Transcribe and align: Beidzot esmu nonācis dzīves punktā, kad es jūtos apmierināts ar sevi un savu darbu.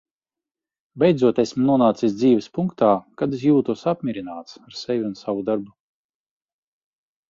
Beidzot 1.03 1.41
esmu 1.43 1.67
nonācis 1.67 2.15
dzīves 2.23 2.49
punktā, 2.59 2.91
kad 3.23 3.39
es 3.39 3.45
jūtos 3.51 3.87
apmierināts 3.95 4.61
ar 4.67 4.83
sevi 4.85 5.09
un 5.15 5.19
savu 5.25 5.51
darbu. 5.55 5.75